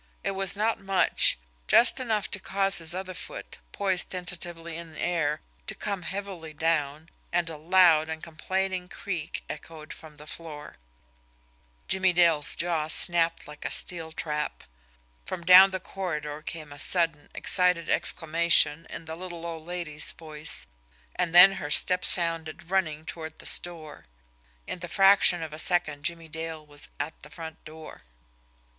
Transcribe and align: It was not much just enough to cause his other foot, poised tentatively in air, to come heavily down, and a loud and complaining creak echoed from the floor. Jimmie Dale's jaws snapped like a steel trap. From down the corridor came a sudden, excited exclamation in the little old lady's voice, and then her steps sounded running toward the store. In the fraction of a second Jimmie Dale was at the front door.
It 0.23 0.31
was 0.31 0.57
not 0.57 0.79
much 0.79 1.37
just 1.67 1.99
enough 1.99 2.31
to 2.31 2.39
cause 2.39 2.79
his 2.79 2.95
other 2.95 3.13
foot, 3.13 3.59
poised 3.71 4.09
tentatively 4.09 4.75
in 4.75 4.97
air, 4.97 5.41
to 5.67 5.75
come 5.75 6.01
heavily 6.01 6.53
down, 6.55 7.09
and 7.31 7.51
a 7.51 7.55
loud 7.57 8.09
and 8.09 8.23
complaining 8.23 8.89
creak 8.89 9.43
echoed 9.47 9.93
from 9.93 10.17
the 10.17 10.25
floor. 10.25 10.77
Jimmie 11.87 12.13
Dale's 12.13 12.55
jaws 12.55 12.93
snapped 12.93 13.47
like 13.47 13.63
a 13.63 13.69
steel 13.69 14.11
trap. 14.11 14.63
From 15.23 15.43
down 15.45 15.69
the 15.69 15.79
corridor 15.79 16.41
came 16.41 16.73
a 16.73 16.79
sudden, 16.79 17.29
excited 17.35 17.87
exclamation 17.87 18.87
in 18.89 19.05
the 19.05 19.15
little 19.15 19.45
old 19.45 19.67
lady's 19.67 20.13
voice, 20.13 20.65
and 21.15 21.29
then 21.35 21.57
her 21.61 21.69
steps 21.69 22.07
sounded 22.07 22.71
running 22.71 23.05
toward 23.05 23.37
the 23.37 23.45
store. 23.45 24.05
In 24.65 24.79
the 24.79 24.87
fraction 24.89 25.43
of 25.43 25.53
a 25.53 25.59
second 25.59 26.05
Jimmie 26.05 26.27
Dale 26.27 26.65
was 26.65 26.89
at 26.99 27.21
the 27.21 27.29
front 27.29 27.63
door. 27.65 28.01